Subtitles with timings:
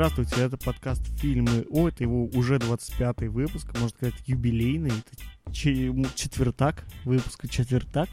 [0.00, 6.86] Здравствуйте, это подкаст «Фильмы О», это его уже 25-й выпуск, можно сказать, юбилейный, это четвертак,
[7.04, 8.08] выпуск четвертак.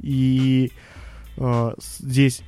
[0.00, 0.70] И
[1.38, 2.42] э, здесь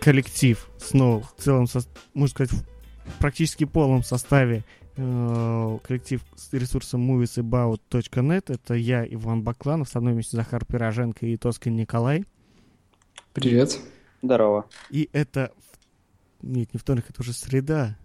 [0.00, 1.80] коллектив снова в целом, со,
[2.14, 4.64] можно сказать, в практически полном составе
[4.96, 8.54] э, коллектив с ресурсом moviesabout.net.
[8.54, 12.24] Это я, Иван Бакланов, со мной вместе Захар Пироженко и Тоскин Николай.
[13.34, 13.78] Привет.
[14.22, 14.64] Здорово.
[14.88, 15.52] И это
[16.42, 17.96] нет, не вторник, это уже среда.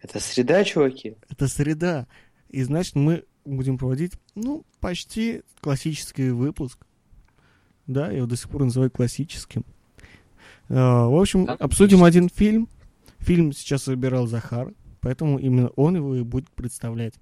[0.00, 1.16] Это среда, чуваки?
[1.28, 2.06] Это среда.
[2.48, 6.86] И значит, мы будем проводить, ну, почти классический выпуск.
[7.86, 9.64] Да, я его до сих пор называю классическим.
[10.68, 12.68] Uh, в общем, да, обсудим один фильм.
[13.18, 17.14] Фильм сейчас выбирал Захар, поэтому именно он его и будет представлять.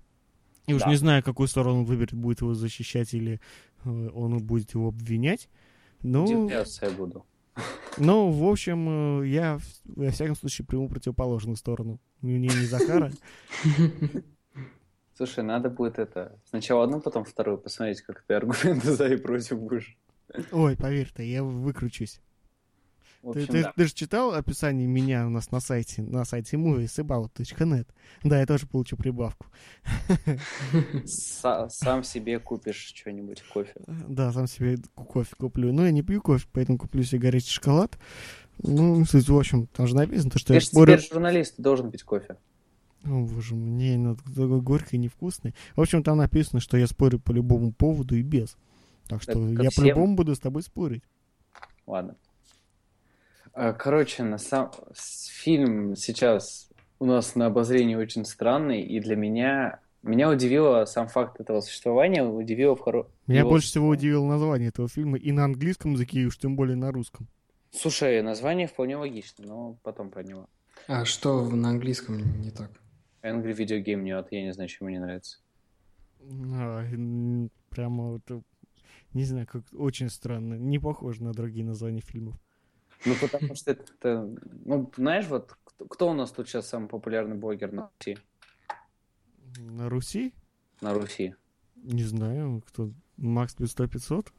[0.67, 0.77] И да.
[0.77, 3.41] уж не знаю, какую сторону он выберет, будет его защищать или
[3.85, 5.49] uh, он будет его обвинять.
[6.03, 6.25] Но...
[6.25, 7.25] Удивляться я буду.
[7.97, 12.01] Ну, в общем, э, я, во всяком случае, приму противоположную сторону.
[12.21, 13.13] Мне не Захара.
[15.17, 16.37] Слушай, надо будет это...
[16.49, 19.97] Сначала одну, потом вторую посмотреть, как ты аргументы за и против будешь.
[20.51, 22.21] Ой, поверь ты, я выкручусь.
[23.25, 23.73] Общем, ты, ты, да.
[23.75, 27.87] ты же читал описание меня у нас на сайте, на сайте moviesabout.net?
[28.23, 29.47] Да, я тоже получу прибавку.
[31.07, 33.75] Сам себе купишь что-нибудь, кофе.
[33.87, 35.73] Да, сам себе кофе куплю.
[35.73, 37.99] Но я не пью кофе, поэтому куплю себе горячий шоколад.
[38.59, 40.97] Ну, в общем, там же написано, что ты я спорю...
[40.99, 42.37] теперь журналист, должен пить кофе.
[43.05, 45.55] О, боже мой, не, ну, такой горький, невкусный.
[45.77, 48.57] В общем, там написано, что я спорю по любому поводу и без.
[49.09, 51.03] Так что так, я по-любому буду с тобой спорить.
[51.87, 52.17] Ладно.
[53.55, 54.73] А, короче, на сам...
[54.95, 61.41] фильм сейчас у нас на обозрении очень странный, и для меня меня удивило сам факт
[61.41, 63.07] этого существования, удивило в хоро...
[63.27, 63.51] Меня его...
[63.51, 66.91] больше всего удивило название этого фильма и на английском языке, и уж тем более на
[66.91, 67.29] русском.
[67.71, 70.49] Слушай, название вполне логично, но потом про него.
[70.89, 72.71] А что на английском не так?
[73.23, 75.39] Angry Video Game нет, я не знаю, чем мне нравится.
[76.53, 76.85] А,
[77.71, 78.43] прямо вот,
[79.13, 80.55] не знаю, как очень странно.
[80.55, 82.35] Не похоже на другие названия фильмов.
[83.05, 84.29] Ну, потому что это,
[84.65, 85.57] ну, знаешь, вот
[85.91, 88.19] кто у нас тут сейчас самый популярный блогер на Руси?
[89.59, 90.33] На Руси?
[90.81, 91.35] На Руси.
[91.77, 92.91] Не знаю, кто?
[93.17, 94.33] Макс плюс 100 500?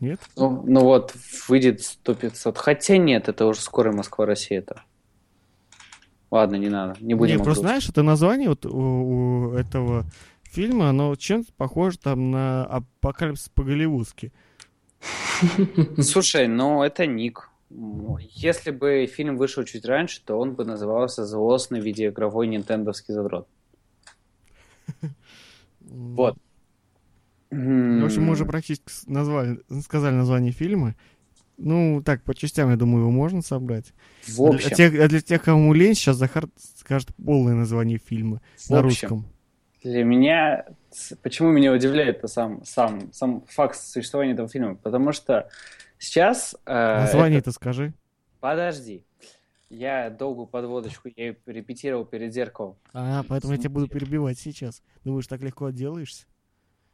[0.00, 0.20] Нет?
[0.36, 1.14] Ну, ну вот,
[1.48, 2.58] выйдет 100 500.
[2.58, 4.82] Хотя нет, это уже скоро Москва-Россия это.
[6.30, 7.38] Ладно, не надо, не будем.
[7.38, 10.04] Не, просто знаешь, это название вот у, у этого
[10.42, 14.32] фильма, оно чем-то похоже там на апокалипсис по-голливудски.
[16.00, 17.48] Слушай, ну это ник.
[17.70, 23.48] Если бы фильм вышел чуть раньше, то он бы назывался «Злостный видеоигровой нинтендовский задрот».
[25.80, 26.36] Вот.
[27.50, 30.94] В общем, мы уже практически назвали, сказали название фильма.
[31.56, 33.94] Ну, так, по частям, я думаю, его можно собрать.
[34.26, 34.66] В общем.
[34.66, 36.46] А для тех, а для тех кому лень, сейчас Захар
[36.76, 39.26] скажет полное название фильма в на общем, русском.
[39.82, 40.66] Для меня...
[41.22, 44.76] Почему меня удивляет сам, сам, сам факт существования этого фильма?
[44.76, 45.48] Потому что
[45.98, 46.56] Сейчас...
[46.66, 47.52] Э, Название-то это...
[47.52, 47.94] скажи.
[48.40, 49.04] Подожди.
[49.70, 52.78] Я долгую подводочку я репетировал перед зеркалом.
[52.94, 54.82] А, поэтому я тебя буду перебивать сейчас.
[55.04, 56.26] Думаешь, так легко отделаешься?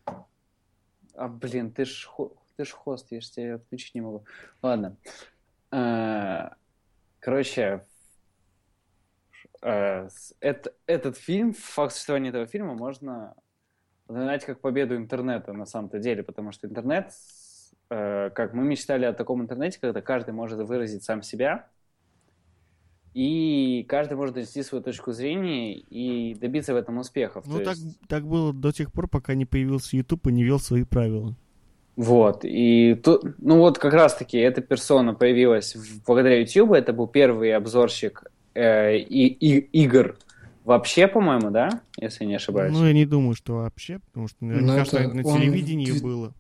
[0.07, 2.09] А, блин, ты ж,
[2.57, 4.25] ты ж хост, я ж тебя отключить не могу.
[4.61, 4.97] Ладно.
[5.71, 6.57] А,
[7.21, 7.85] короче,
[9.63, 10.09] а,
[10.41, 13.37] это, этот фильм, факт существования этого фильма можно
[14.09, 17.13] знать как победу интернета на самом-то деле, потому что интернет
[17.91, 21.67] Э, как мы мечтали о таком интернете, когда каждый может выразить сам себя,
[23.13, 27.45] и каждый может донести свою точку зрения и добиться в этом успехов.
[27.47, 28.01] Ну, так, есть...
[28.09, 31.37] так было до тех пор, пока не появился YouTube и не вел свои правила.
[31.97, 37.55] Вот, и тут, ну вот как раз-таки эта персона появилась благодаря YouTube, это был первый
[37.55, 38.25] обзорщик
[38.55, 40.17] э, и, и, игр
[40.65, 42.73] вообще, по-моему, да, если не ошибаюсь.
[42.73, 46.01] Ну, я не думаю, что вообще, потому что, мне ну, кажется, на телевидении он...
[46.01, 46.35] было.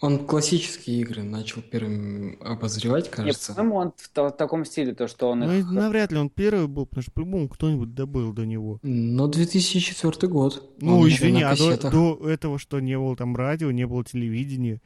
[0.00, 3.52] Он классические игры начал первым обозревать, кажется.
[3.52, 5.40] Нет, по-моему, он в, в таком стиле, то, что он...
[5.40, 5.70] Ну, их...
[5.70, 8.78] навряд ли он первый был, потому что по-любому кто-нибудь добыл до него.
[8.82, 10.74] Но 2004 год.
[10.80, 14.80] Ну, он извини, а до, до этого что, не было там радио, не было телевидения?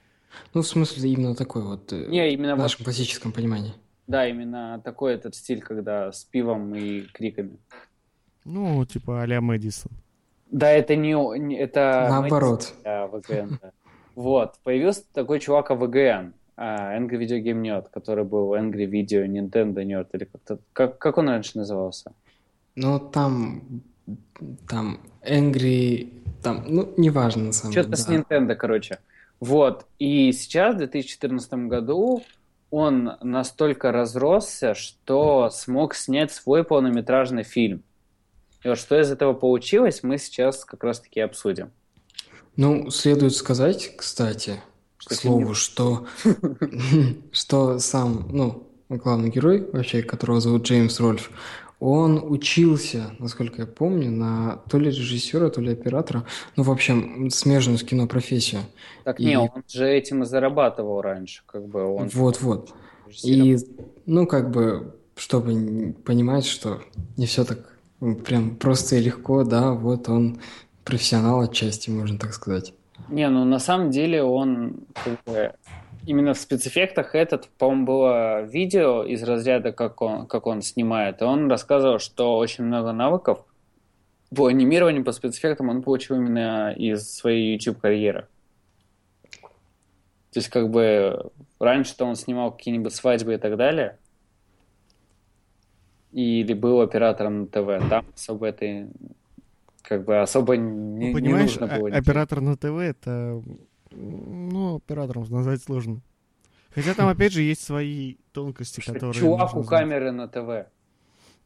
[0.52, 2.87] Ну, в смысле, именно такой вот, э, не, именно в нашем вот...
[2.87, 3.72] классическом понимании.
[4.08, 7.58] Да, именно такой этот стиль, когда с пивом и криками.
[8.44, 9.93] Ну, типа а-ля Мэдисон.
[10.50, 11.14] Да, это не...
[11.56, 12.75] Это Наоборот.
[12.75, 13.72] Мэдисон, да, ВКН, да.
[14.14, 20.08] Вот, появился такой чувак АВГН, Angry Video Game Nerd, который был Angry Video Nintendo Nerd,
[20.12, 22.12] или как-то, как, как он раньше назывался?
[22.76, 23.82] Ну, там,
[24.69, 26.12] там, Angry,
[26.43, 27.82] там, ну, неважно, на самом деле.
[27.82, 28.02] Что-то да.
[28.02, 28.99] с Nintendo, короче.
[29.40, 32.22] Вот, и сейчас, в 2014 году,
[32.70, 37.82] он настолько разросся, что смог снять свой полнометражный фильм.
[38.64, 41.70] И вот что из этого получилось, мы сейчас как раз-таки обсудим.
[42.56, 44.61] Ну, следует сказать, кстати,
[44.99, 46.06] к слову, что,
[47.33, 51.31] что сам, ну, главный герой, вообще, которого зовут Джеймс Рольф,
[51.81, 56.25] он учился, насколько я помню, на то ли режиссера, то ли оператора.
[56.56, 58.62] Ну, в общем, смежную с кино профессию.
[59.03, 59.27] Так и...
[59.27, 62.09] не, он же этим и зарабатывал раньше, как бы он...
[62.09, 62.73] Вот-вот.
[63.23, 63.59] И,
[64.06, 66.81] ну, как бы, чтобы понимать, что
[67.17, 67.59] не все так
[68.25, 70.41] прям просто и легко, да, вот он
[70.84, 72.75] профессионал отчасти, можно так сказать.
[73.08, 74.86] Не, ну на самом деле он
[76.06, 81.22] именно в спецэффектах этот, по-моему, было видео из разряда, как он, как он снимает.
[81.22, 83.44] И он рассказывал, что очень много навыков
[84.34, 88.26] по анимированию, по спецэффектам он получил именно из своей YouTube-карьеры.
[90.32, 93.98] То есть, как бы, раньше-то он снимал какие-нибудь свадьбы и так далее,
[96.12, 97.88] или был оператором на ТВ.
[97.88, 98.88] Там особо это
[99.84, 101.88] как бы особо не, ну, понимаешь, не нужно было.
[101.90, 103.42] оператор на ТВ это
[103.90, 106.00] ну, оператором назвать сложно.
[106.75, 109.14] Хотя там, опять же, есть свои тонкости, которые...
[109.14, 110.69] Чувак у камеры на ТВ.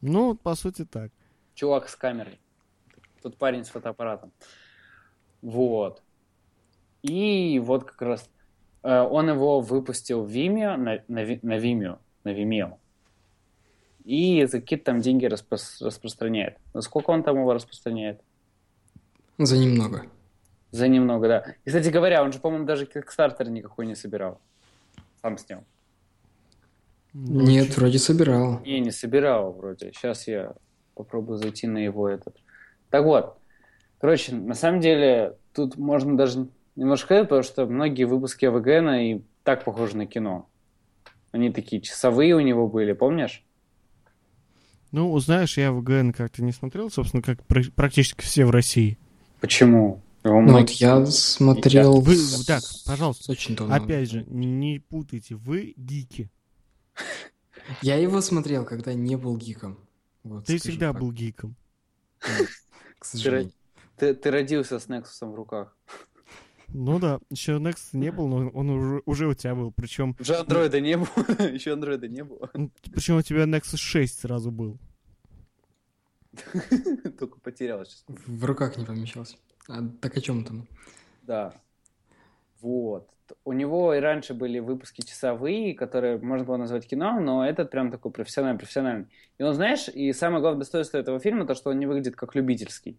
[0.01, 1.11] Ну, по сути, так.
[1.55, 2.39] Чувак с камерой.
[3.23, 4.33] Тут парень с фотоаппаратом.
[5.43, 6.03] Вот.
[7.03, 8.31] И вот как раз
[8.83, 12.79] э, он его выпустил в Vimeo, на, на, на Vimeo, на Vimeo.
[14.05, 16.57] И за какие-то там деньги распро распространяет.
[16.81, 18.23] Сколько он там его распространяет?
[19.39, 20.07] За немного.
[20.71, 21.55] За немного, да.
[21.65, 24.41] И, кстати говоря, он же, по-моему, даже Kickstarter никакой не собирал.
[25.23, 25.65] Сам снял.
[27.15, 28.61] Нет, вроде собирал.
[28.61, 29.93] Не, не собирал вроде.
[29.93, 30.55] Сейчас я
[30.95, 32.37] попробую зайти на его этот.
[32.91, 33.39] Так вот,
[33.99, 39.23] короче, на самом деле тут можно даже немножко сказать, потому что многие выпуски АВГН и
[39.43, 40.49] так похожи на кино.
[41.33, 43.45] Они такие часовые у него были, помнишь?
[44.91, 48.99] Ну, знаешь, я ВГН как-то не смотрел, собственно, как практически все в России.
[49.41, 50.03] Почему?
[50.25, 52.01] Ну, вот я смотрел...
[52.01, 53.75] Вы, так, пожалуйста, очень давно.
[53.75, 56.31] опять же, не путайте, вы гики.
[57.83, 59.79] Я его смотрел, когда не был гиком.
[60.25, 61.01] Вот, ты всегда так.
[61.01, 61.57] был гиком.
[62.99, 63.53] К сожалению.
[63.97, 65.77] Ты, ты, родился с Nexus в руках.
[66.69, 70.17] Ну да, еще Nexus не был, но он уже, уже у тебя был, причем...
[70.21, 72.51] Уже андроида не было, еще андроида не было.
[72.93, 74.79] Причем у тебя Nexus 6 сразу был.
[77.19, 78.05] Только потерял сейчас.
[78.09, 79.37] В руках не помещался.
[79.69, 80.67] А, так о чем там?
[81.23, 81.55] Да.
[82.61, 83.09] Вот.
[83.45, 87.91] У него и раньше были выпуски часовые, которые можно было назвать кино, но этот прям
[87.91, 89.07] такой профессиональный, профессиональный.
[89.37, 92.35] И он, знаешь, и самое главное достоинство этого фильма, то, что он не выглядит как
[92.35, 92.99] любительский.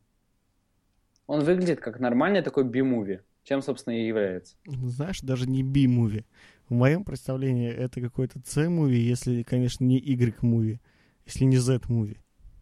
[1.25, 4.56] Он выглядит как нормальный такой би-муви, чем, собственно, и является.
[4.65, 6.25] Знаешь, даже не би-муви.
[6.69, 10.80] В моем представлении это какой-то C-муви, если, конечно, не Y-муви,
[11.25, 12.18] если не Z-муви.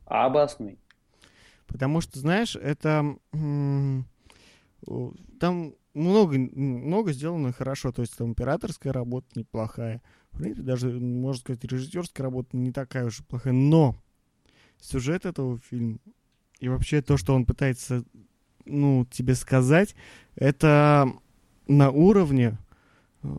[0.08, 0.80] А обоснуй.
[1.68, 3.18] Потому что, знаешь, это...
[5.40, 7.92] Там много, много сделано хорошо.
[7.92, 10.02] То есть там операторская работа неплохая.
[10.32, 13.54] В принципе, даже, можно сказать, режиссерская работа не такая уж плохая.
[13.54, 13.96] Но
[14.80, 15.98] сюжет этого фильма
[16.60, 18.04] и вообще то, что он пытается
[18.66, 19.96] ну, тебе сказать,
[20.36, 21.10] это
[21.68, 22.58] на уровне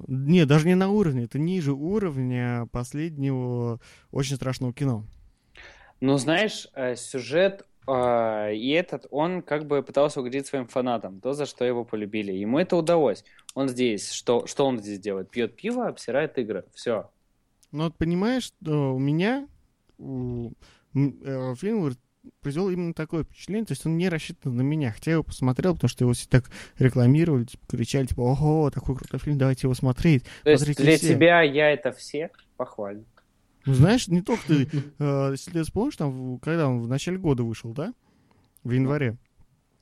[0.06, 5.04] не, даже не на уровне, это ниже уровня последнего очень страшного кино.
[6.00, 11.32] Ну, знаешь, э, сюжет э, и этот, он как бы пытался угодить своим фанатам, то,
[11.32, 12.32] за что его полюбили.
[12.32, 13.24] Ему это удалось.
[13.54, 15.30] Он здесь, что, что он здесь делает?
[15.30, 16.64] Пьет пиво, обсирает игры.
[16.74, 17.10] Все.
[17.72, 19.48] Ну, вот понимаешь, у меня
[19.98, 20.52] у,
[20.94, 21.92] э, фильм
[22.40, 25.74] произвел именно такое впечатление, то есть он не рассчитан на меня, хотя я его посмотрел,
[25.74, 26.44] потому что его все так
[26.78, 30.24] рекламировали, типа, кричали, типа, ого, такой крутой фильм, давайте его смотреть.
[30.44, 31.14] То есть для все.
[31.14, 33.04] тебя я это все похвалю.
[33.68, 37.42] Ну, знаешь, не только ты, э, если ты вспомнишь, там, когда он в начале года
[37.42, 37.92] вышел, да?
[38.64, 39.16] В январе.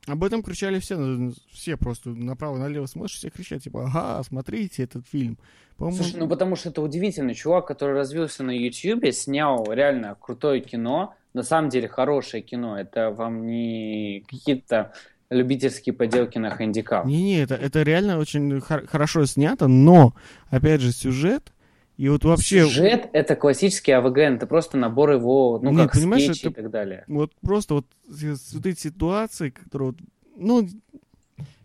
[0.07, 5.39] Об этом кричали все, все просто направо-налево смотришь, все кричат, типа, ага, смотрите этот фильм.
[5.79, 11.15] Слушай, ну потому что это удивительный чувак, который развился на YouTube, снял реально крутое кино,
[11.35, 14.93] на самом деле хорошее кино, это вам не какие-то
[15.29, 17.05] любительские поделки на хэндикап.
[17.05, 20.15] Не-не, это, это реально очень хорошо снято, но,
[20.51, 21.53] опять же, сюжет
[21.97, 22.65] и вот вообще...
[22.65, 26.63] Сюжет— это классический АВГН, это просто набор его, ну, Нет, как понимаешь, скетчи это, и
[26.63, 27.05] так далее.
[27.09, 29.99] Вот просто вот, вот эти ситуации, которые вот,
[30.37, 30.69] ну,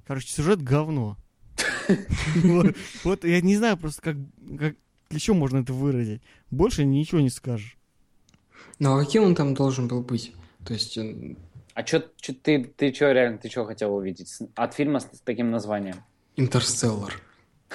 [0.08, 1.18] короче, сюжет говно.
[3.04, 4.02] Вот я не знаю просто,
[4.58, 4.76] как
[5.10, 6.22] еще можно это выразить.
[6.50, 7.78] Больше ничего не скажешь.
[8.80, 10.34] Ну, а каким он там должен был быть?
[10.66, 10.98] То есть...
[11.74, 12.02] А что
[12.44, 15.96] ты, ты что реально, ты что хотел увидеть от фильма с таким названием?
[16.36, 17.14] Интерстеллар.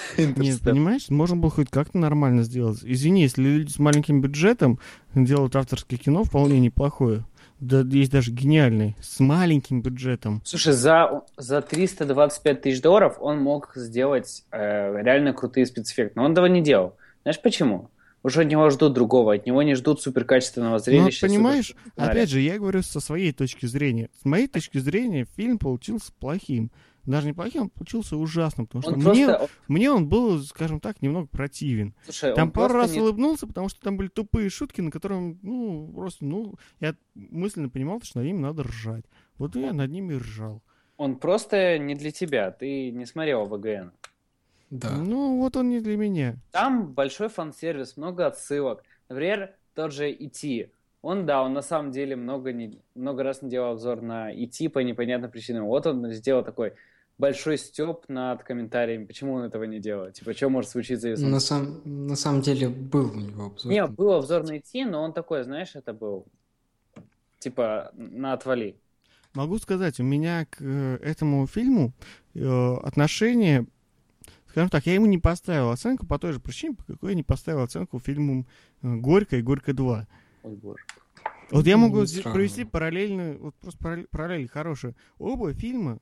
[0.19, 2.81] Нет, понимаешь, можно было хоть как-то нормально сделать.
[2.83, 4.79] Извини, если люди с маленьким бюджетом
[5.15, 7.25] делают авторское кино, вполне неплохое.
[7.61, 10.43] да есть даже гениальные, с маленьким бюджетом.
[10.45, 16.33] Слушай, за, за 325 тысяч долларов он мог сделать э, реально крутые спецэффекты, но он
[16.33, 16.97] этого не делал.
[17.23, 17.91] Знаешь почему?
[18.23, 21.26] Уже от него ждут другого, от него не ждут суперкачественного зрелища.
[21.26, 24.11] Ну, понимаешь, опять же, я говорю со своей точки зрения.
[24.21, 26.73] С моей точки зрения, фильм получился плохим
[27.06, 29.48] даже неплохим, он получился ужасным, потому что он мне, просто...
[29.68, 31.94] мне он был, скажем так, немного противен.
[32.04, 33.00] Слушай, там пару раз не...
[33.00, 38.00] улыбнулся, потому что там были тупые шутки, на которые, ну, просто, ну, я мысленно понимал,
[38.02, 39.04] что над ними надо ржать.
[39.38, 40.62] Вот я над ними ржал.
[40.96, 43.92] Он просто не для тебя, ты не смотрел ВГН.
[44.70, 44.96] Да.
[44.96, 46.36] Ну, вот он не для меня.
[46.50, 48.82] Там большой фан-сервис, много отсылок.
[49.08, 50.70] Например, тот же IT.
[51.02, 54.70] Он, да, он на самом деле много, не, много раз не делал обзор на IT
[54.70, 55.66] по непонятным причинам.
[55.66, 56.72] Вот он сделал такой
[57.18, 60.14] большой степ над комментариями, почему он этого не делает.
[60.14, 61.25] Типа, что может случиться, если...
[61.25, 63.73] На, сам, на самом деле был у него обзор.
[63.73, 66.26] Не, был обзор на идти, но он такой, знаешь, это был
[67.38, 68.76] типа на отвали.
[69.35, 71.92] Могу сказать, у меня к э, этому фильму
[72.35, 73.66] э, отношение,
[74.49, 77.23] скажем так, я ему не поставил оценку по той же причине, по какой я не
[77.23, 78.46] поставил оценку фильму
[78.82, 80.06] э, «Горько» и «Горько 2».
[80.42, 80.82] Ой, боже.
[81.50, 84.96] Вот я могу здесь провести параллельно, вот просто параллель, параллель хорошую.
[85.18, 86.00] Оба фильма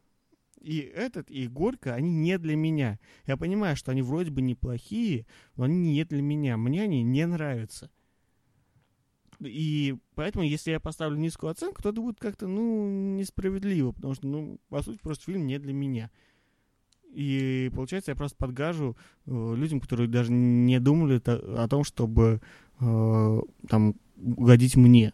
[0.61, 2.99] и этот, и Горько, они не для меня.
[3.27, 6.57] Я понимаю, что они вроде бы неплохие, но они не для меня.
[6.57, 7.91] Мне они не нравятся.
[9.41, 14.27] И поэтому, если я поставлю низкую оценку, то это будет как-то, ну, несправедливо, потому что,
[14.27, 16.11] ну, по сути, просто фильм не для меня.
[17.13, 18.97] И получается, я просто подгажу
[19.27, 22.41] э, людям, которые даже не думали о, о том, чтобы
[22.81, 25.13] э, там угодить мне.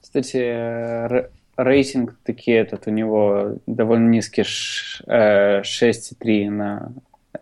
[0.00, 6.92] Кстати, рейтинг таки этот у него довольно низкий, 6,3 на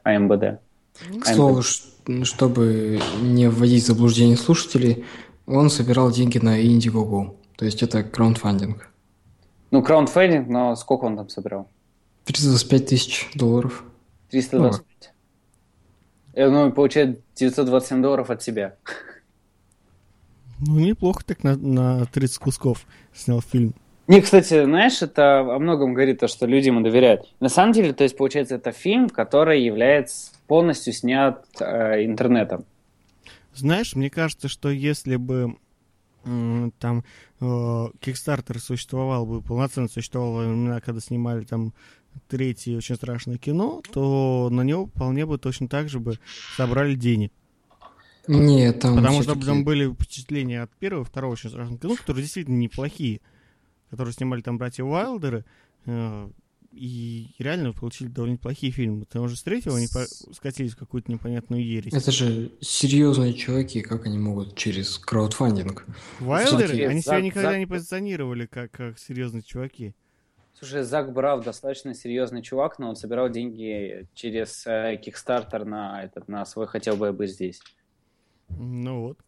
[0.02, 0.60] АМБД.
[1.20, 5.04] К слову, чтобы не вводить в заблуждение слушателей,
[5.46, 7.36] он собирал деньги на Indiegogo.
[7.56, 8.90] То есть это краундфандинг.
[9.70, 11.68] Ну, краундфандинг, но сколько он там собирал?
[12.24, 13.84] 325 тысяч долларов.
[14.30, 15.12] 325.
[16.36, 18.76] Ну, ну получает 927 долларов от себя.
[20.60, 23.74] Ну, неплохо так на, на 30 кусков снял фильм.
[24.06, 27.32] Не, кстати, знаешь, это о многом говорит то, что люди ему доверяют.
[27.40, 32.66] На самом деле, то есть, получается, это фильм, который является полностью снят э, интернетом.
[33.54, 35.56] Знаешь, мне кажется, что если бы
[36.24, 37.04] э, там
[37.40, 41.72] э, Kickstarter существовал бы, полноценно существовал во времена, когда снимали там
[42.28, 46.18] третье очень страшное кино, то на него вполне бы точно так же бы
[46.56, 47.32] собрали денег.
[48.26, 52.56] Нет, там Потому что там были впечатления от первого, второго очень страшного кино, которые действительно
[52.56, 53.20] неплохие
[53.94, 55.44] которые снимали там братья Уайлдеры,
[55.86, 56.28] э,
[56.72, 59.04] и реально получили довольно неплохие фильмы.
[59.04, 59.86] Потому что с третьего они
[60.32, 61.92] скатились в какую-то непонятную ересь.
[61.92, 65.86] Это же серьезные чуваки, как они могут через краудфандинг?
[66.20, 66.86] Уайлдеры?
[66.86, 67.58] Они себя никогда Зак...
[67.58, 69.94] не позиционировали как, как серьезные чуваки.
[70.54, 76.28] Слушай, Зак Брав достаточно серьезный чувак, но он собирал деньги через э, Kickstarter на, этот,
[76.28, 77.60] на свой «Хотел бы я быть здесь».
[78.48, 79.18] Ну вот.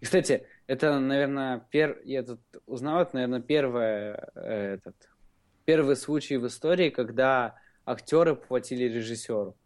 [0.00, 2.00] И, кстати, это, наверное, пер...
[2.04, 4.94] я тут узнал, это, наверное, первое, э, этот,
[5.64, 9.56] первый случай в истории, когда актеры платили режиссеру.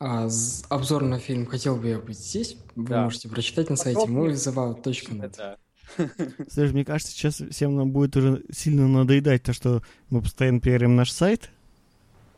[0.00, 0.28] А,
[0.70, 3.04] обзор на фильм «Хотел бы я быть здесь» вы да.
[3.04, 5.36] можете прочитать на сайте moviesavout.net.
[5.36, 5.56] Да.
[6.50, 10.96] Слушай, мне кажется, сейчас всем нам будет уже сильно надоедать то, что мы постоянно пиарим
[10.96, 11.50] наш сайт.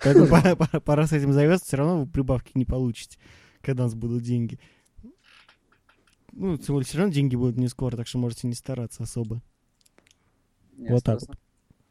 [0.02, 3.16] Поэтому пора, пора, пора с этим завязываться, все равно вы прибавки не получите,
[3.62, 4.58] когда у нас будут деньги.
[6.36, 9.40] Ну, тем более, все равно деньги будут не скоро, так что можете не стараться особо.
[10.76, 11.38] Не вот так вот.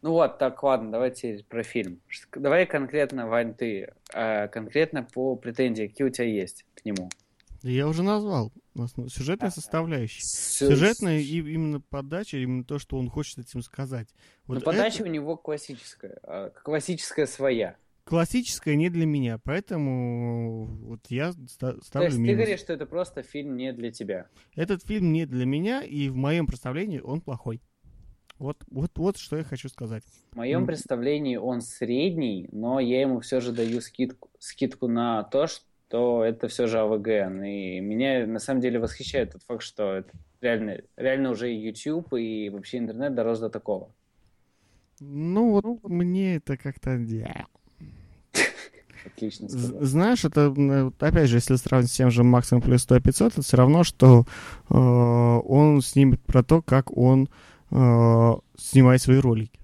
[0.01, 2.01] Ну вот, так, ладно, давайте про фильм.
[2.35, 7.09] Давай конкретно, Вань, ты, э, конкретно по претензии, какие у тебя есть к нему?
[7.62, 8.51] Я уже назвал.
[9.07, 10.21] Сюжетная составляющая.
[10.23, 14.09] Сюжетная и именно подача, именно то, что он хочет этим сказать.
[14.45, 15.05] Вот Но подача это...
[15.05, 16.19] у него классическая.
[16.23, 22.31] А, классическая своя классическое не для меня, поэтому вот я ставлю То есть минус.
[22.31, 24.27] ты говоришь, что это просто фильм не для тебя?
[24.55, 27.62] Этот фильм не для меня, и в моем представлении он плохой.
[28.39, 30.03] Вот, вот, вот что я хочу сказать.
[30.31, 35.48] В моем представлении он средний, но я ему все же даю скидку, скидку на то,
[35.48, 37.43] что это все же АВГН.
[37.43, 42.13] И меня на самом деле восхищает тот факт, что это реально, реально уже и YouTube,
[42.13, 43.93] и вообще интернет дорос до такого.
[45.00, 47.00] Ну вот ну, мне это как-то...
[49.05, 49.81] Отлично сказал.
[49.81, 50.48] Знаешь, это,
[51.00, 54.25] опять же, если сравнить с тем же Максом плюс 100 500, это все равно, что
[54.69, 57.29] э, он снимет про то, как он
[57.72, 59.60] э, снимает свои ролики.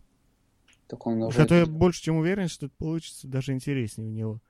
[0.88, 4.42] Так он уже Хотя я больше чем уверен, что это получится даже интереснее у него.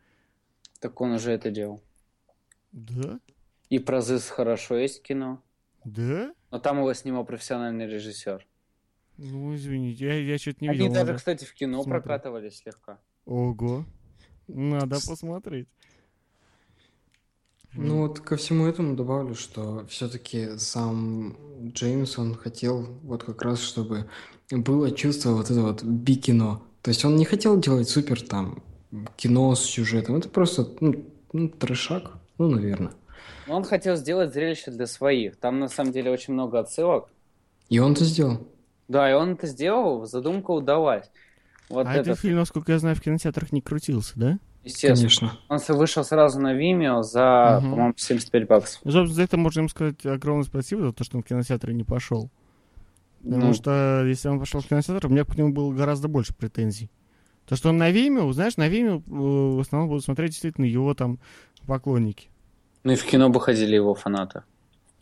[0.79, 1.81] Так он уже это делал.
[2.72, 3.19] Да?
[3.69, 5.41] И про ЗИС хорошо есть кино.
[5.84, 6.34] Да?
[6.51, 8.46] Но там его снимал профессиональный режиссер.
[9.17, 10.93] Ну, извините, я, я что-то не Они видел.
[10.93, 12.03] даже, надо- кстати, в кино посмотреть.
[12.03, 13.00] прокатывались слегка.
[13.25, 13.86] Ого.
[14.50, 15.68] Надо посмотреть.
[17.74, 21.38] Ну вот ко всему этому добавлю, что все-таки сам
[21.72, 24.10] Джеймс, он хотел вот как раз, чтобы
[24.50, 26.63] было чувство вот это вот би-кино.
[26.82, 28.63] То есть он не хотел делать супер там
[29.18, 30.15] кино с сюжетом.
[30.15, 32.94] Это просто ну, ну, трешак, ну, наверное.
[33.48, 35.38] Но он хотел сделать зрелище для своих.
[35.38, 37.10] Там, на самом деле, очень много отсылок.
[37.70, 38.48] И он это сделал.
[38.88, 41.12] Да, и он это сделал, задумка удалась.
[41.69, 44.39] Вот а это, этот фильм, насколько я знаю, в кинотеатрах не крутился, да?
[44.63, 44.97] естественно.
[44.97, 45.31] Конечно.
[45.47, 47.71] Он вышел сразу на Vimeo за, Мгм.
[47.71, 48.81] по-моему, 75 баксов.
[48.83, 51.73] Ну, собственно, за это можем им сказать огромное спасибо, за то, что он в кинотеатры
[51.73, 52.29] не пошел.
[53.23, 56.33] Потому Ну, что если он пошел в кинотеатр, у меня к нему было гораздо больше
[56.33, 56.89] претензий.
[57.45, 60.93] То, что он на Vimeo, знаешь, на Vimeo э, в основном будут смотреть действительно его
[60.93, 61.19] там
[61.65, 62.29] поклонники.
[62.83, 64.43] ну и в кино бы ходили его фанаты.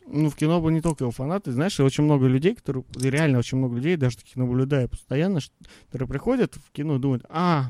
[0.10, 3.58] Ну, в кино бы не только его фанаты, знаешь, очень много людей, которые, реально очень
[3.58, 5.42] много людей, даже таких наблюдаю постоянно,
[5.88, 7.66] которые приходят в кино и думают, а,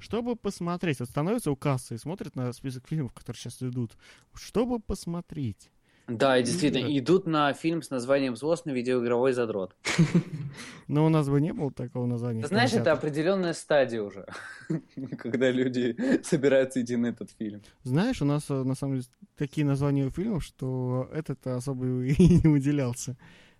[0.00, 3.96] чтобы посмотреть, вот становятся у кассы и смотрят на список фильмов, которые сейчас идут,
[4.34, 5.70] чтобы посмотреть.
[6.08, 6.98] Да, и действительно, Да.
[6.98, 9.74] идут на фильм с названием «Злостный видеоигровой задрот».
[10.86, 12.42] Но у нас бы не было такого названия.
[12.42, 14.24] Ты знаешь, это определенная стадия уже,
[15.18, 17.60] когда люди собираются идти на этот фильм.
[17.82, 22.14] Знаешь, у нас э, на самом деле такие названия у фильмов, что этот особо и
[22.42, 23.16] не выделялся.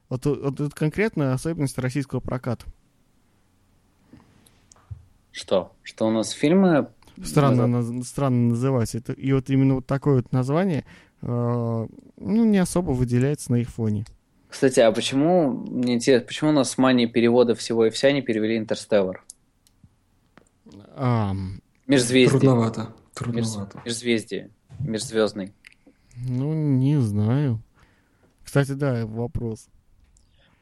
[0.08, 2.64] Вот, тут- вот это конкретно особенность российского проката.
[5.32, 5.72] Что?
[5.82, 6.88] Что у нас фильмы...
[7.24, 8.98] Странно, наз- странно называется.
[8.98, 10.84] Это, и вот именно вот такое вот название,
[11.15, 14.04] э, ну, не особо выделяется на их фоне.
[14.48, 18.22] Кстати, а почему, мне интересно, почему у нас с манией перевода всего и вся не
[18.22, 19.24] перевели «Интерстеллар»?
[20.94, 21.34] А,
[21.86, 22.28] Межзвездие.
[22.28, 22.94] Трудновато.
[23.14, 23.82] Трудновато.
[23.84, 24.50] Межзвездие.
[24.80, 25.52] Межзвездный.
[26.16, 27.62] ну, не знаю.
[28.44, 29.68] Кстати, да, вопрос.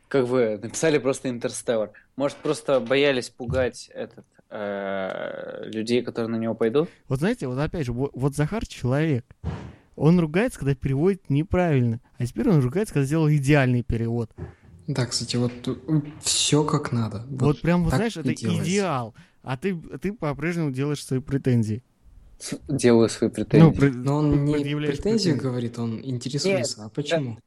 [0.09, 1.93] Как вы написали просто «Интерстеллар».
[2.17, 6.89] Может, просто боялись пугать этот, э, людей, которые на него пойдут?
[7.09, 9.25] Вот знаете, вот опять же, вот, вот Захар человек.
[9.97, 12.01] Он ругается, когда переводит неправильно.
[12.19, 14.31] А теперь он ругается, когда сделал идеальный перевод.
[14.87, 15.53] Да, кстати, вот
[16.21, 17.25] все как надо.
[17.31, 18.65] Вот, прям, вот знаешь, это делается.
[18.71, 19.15] идеал.
[19.43, 21.83] А ты, ты по-прежнему делаешь свои претензии.
[22.69, 23.65] Делаю свои претензии.
[23.65, 25.31] Ну, пре- Но он не претензию претензии.
[25.33, 26.85] говорит, он интересуется.
[26.85, 27.39] а почему?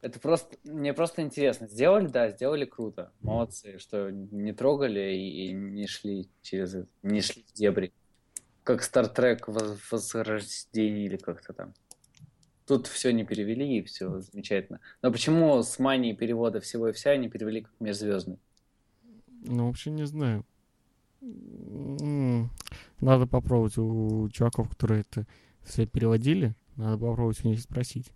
[0.00, 1.68] Это просто, мне просто интересно.
[1.68, 3.12] Сделали, да, сделали круто.
[3.20, 7.92] Молодцы, что не трогали и, и не шли через это, не шли в дебри.
[8.64, 11.74] Как Стартрек Возрождение или как-то там.
[12.66, 14.80] Тут все не перевели, и все замечательно.
[15.02, 18.38] Но почему с манией перевода всего и вся не перевели как межзвездный?
[19.44, 20.46] Ну, вообще не знаю.
[23.00, 25.26] Надо попробовать у чуваков, которые это
[25.62, 26.54] все переводили.
[26.76, 28.12] Надо попробовать у них спросить.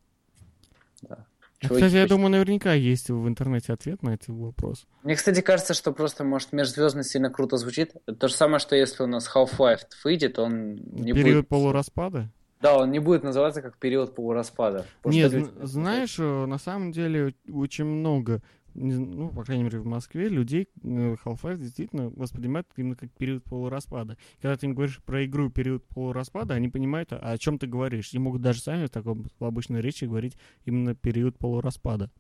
[1.02, 1.26] Да.
[1.60, 4.86] Кстати, я думаю, наверняка есть в интернете ответ на этот вопрос.
[5.02, 7.92] Мне, кстати, кажется, что просто, может, межзвездный сильно круто звучит.
[8.18, 11.48] То же самое, что если у нас Half-Life выйдет, он не Период будет...
[11.48, 12.30] полураспада?
[12.60, 14.86] Да, он не будет называться как период полураспада.
[15.04, 18.42] Нет, что знаешь, э, на самом деле очень много,
[18.76, 24.16] ну, по крайней мере, в Москве людей э, Half-Life действительно воспринимают именно как период полураспада.
[24.40, 28.12] Когда ты им говоришь про игру период полураспада, они понимают, а о чем ты говоришь.
[28.12, 32.10] И могут даже сами в таком в обычной речи говорить именно период полураспада.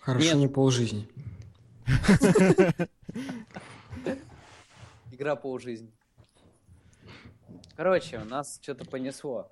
[0.00, 0.36] Хорошо, Нет.
[0.36, 1.08] не полжизни.
[5.10, 5.92] Игра полжизни.
[7.76, 9.50] Короче, у нас что-то понесло.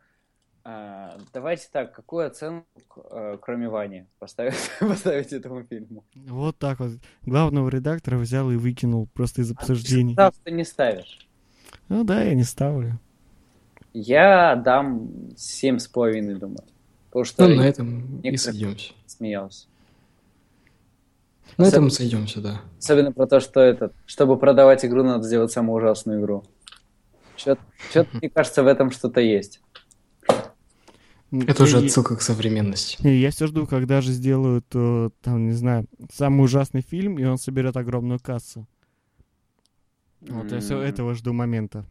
[0.70, 6.04] А, давайте так, какую оценку, э, кроме Вани, поставить, поставить этому фильму?
[6.26, 6.90] Вот так вот.
[7.24, 10.14] Главного редактора взял и выкинул просто из обсуждений.
[10.14, 11.26] Да, ты не ставишь.
[11.88, 12.98] Ну да, я не ставлю.
[13.94, 16.58] Я дам семь с половиной, думаю.
[17.06, 18.92] Потому что Ну, на этом и сойдемся.
[19.06, 19.66] смеялся.
[21.56, 22.60] На Особенно- этом сойдемся, да.
[22.78, 26.44] Особенно про то, что этот, чтобы продавать игру, надо сделать самую ужасную игру.
[27.36, 27.58] Что-то,
[28.12, 29.62] мне кажется, в этом что-то есть.
[31.30, 33.06] Это уже отсылка к современности.
[33.06, 37.38] Я все жду, когда же сделают, э, там, не знаю, самый ужасный фильм, и он
[37.38, 38.66] соберет огромную кассу.
[40.20, 41.84] Вот я все этого жду момента.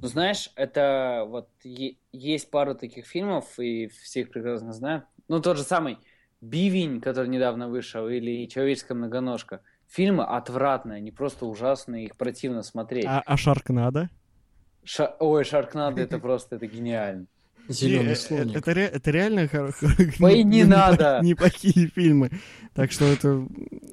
[0.00, 5.04] Ну, знаешь, это вот есть пару таких фильмов, и все их прекрасно знают.
[5.28, 5.98] Ну, тот же самый
[6.40, 9.60] «Бивень», который недавно вышел, или «Человеческая многоножка».
[9.88, 13.06] Фильмы отвратные, они просто ужасные, их противно смотреть.
[13.06, 14.08] А, а Шаркнадо?
[14.84, 17.26] Ша- Ой, «Шаркнадо» это просто, это гениально.
[17.68, 18.56] Зеленый э, слоник.
[18.56, 19.48] Это, ре- это реально
[20.20, 21.20] Ой, не надо!
[21.22, 22.30] неплохие фильмы.
[22.74, 23.46] Так что это,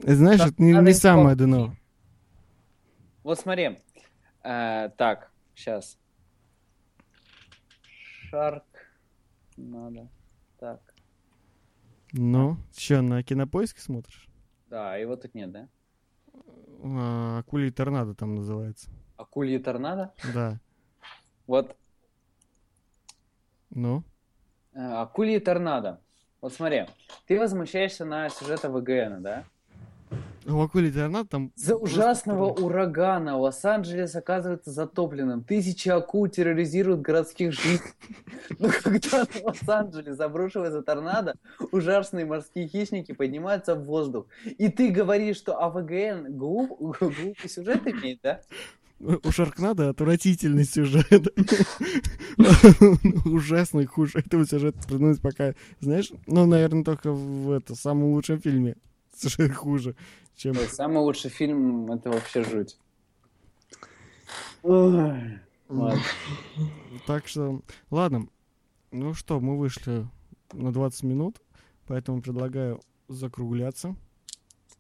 [0.04, 1.76] э, знаешь, это не, самое дно.
[3.24, 3.80] Вот смотри.
[4.44, 5.98] Э, так, сейчас.
[8.30, 8.64] Шарк.
[9.58, 10.10] Надо.
[10.60, 10.82] Так.
[12.12, 14.28] Ну, что, на кинопоиске смотришь?
[14.70, 15.68] Да, его тут нет, да?
[17.40, 18.90] Акулий торнадо там называется.
[19.18, 20.14] Акульи торнадо?
[20.34, 20.60] Да.
[21.46, 21.76] Вот
[23.70, 24.04] Ну?
[24.74, 26.00] э, Акульи торнадо.
[26.42, 26.86] Вот смотри,
[27.28, 29.44] ты возмущаешься на сюжет ВГН, да?
[30.48, 31.52] У Акулий торнадо там...
[31.56, 35.44] За ужасного урагана Лос-Анджелес оказывается затопленным.
[35.44, 37.94] Тысячи акул терроризируют городских жителей.
[38.58, 41.36] Но когда на Лос-Анджелес обрушивается торнадо,
[41.72, 44.28] ужасные морские хищники поднимаются в воздух.
[44.46, 48.42] И ты говоришь, что АВГН глуп, глупый сюжет имеет, да?
[49.00, 51.34] У Шаркнада отвратительный сюжет.
[53.26, 58.76] Ужасный, хуже этого сюжета придумать пока, знаешь, ну, наверное, только в это, самом лучшем фильме
[59.16, 59.96] сюжет хуже,
[60.36, 60.56] чем...
[60.56, 62.78] Самый лучший фильм это вообще жуть.
[64.64, 65.42] Ладно.
[67.08, 68.28] Так что, ладно.
[68.92, 70.08] Ну что, мы вышли
[70.52, 71.42] на 20 минут,
[71.88, 73.96] поэтому предлагаю закругляться.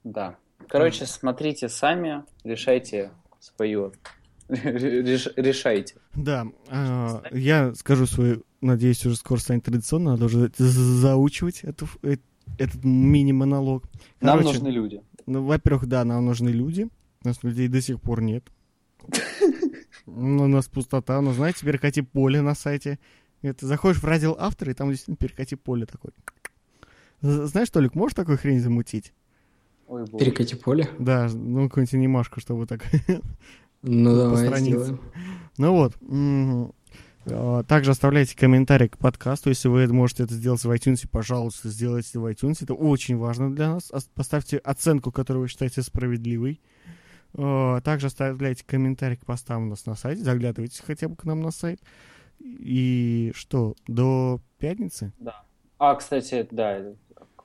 [0.03, 0.35] Да.
[0.67, 3.93] Короче, смотрите сами, решайте свою.
[4.49, 5.95] Реш- Решайте.
[6.15, 12.17] Да, а, я скажу свою, надеюсь, уже скоро станет традиционно, надо уже заучивать эту, э-
[12.57, 13.83] этот мини-монолог.
[14.21, 15.01] Нам нужны люди.
[15.25, 16.89] Ну, во-первых, да, нам нужны люди.
[17.23, 18.43] У нас людей до сих пор нет.
[20.11, 21.21] Ну, У нас пустота.
[21.21, 22.97] Ну, знаете, перекати поле на сайте.
[23.43, 26.11] Это заходишь в раздел автора, и там действительно перекати поле такой.
[27.21, 29.13] Знаешь, Толик, можешь такую хрень замутить?
[29.89, 30.23] Ой, боже.
[30.25, 30.87] Перекати поле.
[30.99, 32.81] Да, ну, какую-нибудь анимашку, чтобы так.
[33.81, 34.69] Ну, давай странице.
[34.69, 34.99] сделаем.
[35.57, 35.93] Ну вот.
[37.25, 39.49] а, Также оставляйте комментарий к подкасту.
[39.49, 42.59] Если вы можете это сделать в iTunes, пожалуйста, сделайте в iTunes.
[42.61, 43.91] Это очень важно для нас.
[43.91, 46.61] Ос- Поставьте оценку, которую вы считаете справедливой.
[47.35, 50.23] А, Также оставляйте комментарий к постам у нас на сайте.
[50.23, 51.81] Заглядывайте хотя бы к нам на сайт.
[52.39, 55.11] И что, до пятницы?
[55.77, 56.79] А, кстати, да,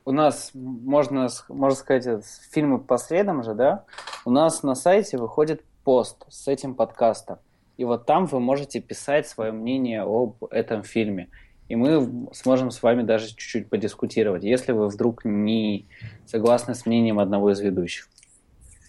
[0.04, 3.84] у нас можно, можно сказать, фильмы по средам же, да?
[4.24, 7.38] У нас на сайте выходит пост с этим подкастом.
[7.76, 11.28] И вот там вы можете писать свое мнение об этом фильме.
[11.68, 15.86] И мы в- сможем с вами даже чуть-чуть подискутировать, если вы вдруг не
[16.26, 18.08] согласны с мнением одного из ведущих.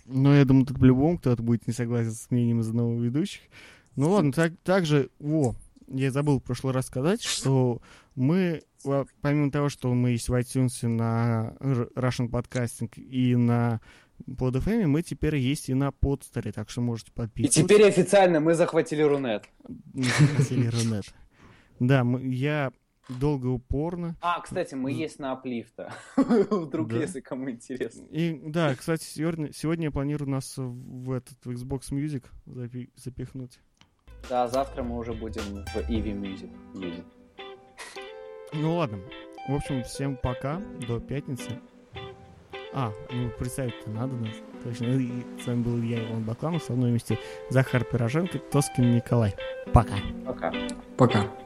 [0.05, 3.41] Ну, я думаю, тут по-любому кто-то будет не согласен с мнением из одного ведущих.
[3.95, 5.55] Ну ладно, так, также, во,
[5.87, 7.81] я забыл в прошлый раз сказать, что
[8.15, 8.63] мы,
[9.21, 13.81] помимо того, что мы есть в iTunes, на Russian Podcasting и на
[14.37, 17.63] под FM, мы теперь есть и на подстере, так что можете И подписываться.
[17.63, 19.43] теперь официально мы захватили Рунет.
[20.37, 21.13] Василий Рунет.
[21.79, 22.71] Да, мы- я
[23.09, 24.15] долго и упорно.
[24.21, 25.93] А, кстати, мы есть на Аплифта.
[26.17, 26.97] Вдруг, Да.
[26.97, 28.05] если кому интересно.
[28.09, 33.59] И да, кстати, сегодня, сегодня я планирую нас в этот в Xbox Music запи- запихнуть.
[34.29, 37.05] Да, завтра мы уже будем в Eevee Music ездить.
[38.53, 38.99] Ну ладно.
[39.47, 40.59] В общем, всем пока.
[40.87, 41.59] До пятницы.
[42.73, 44.35] А, ну представить-то надо нас.
[44.63, 44.85] Точно.
[44.85, 45.09] И
[45.41, 46.63] с вами был я, Иван Бакланов.
[46.63, 49.35] Со мной вместе Захар Пироженко, Тоскин Николай.
[49.71, 49.95] Пока.
[50.25, 50.53] Пока.
[50.97, 51.44] Пока.